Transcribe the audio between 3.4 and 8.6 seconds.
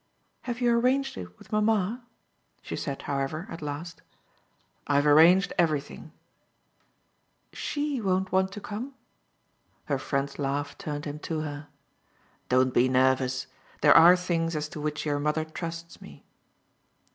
at last. "I've arranged everything." "SHE won't want to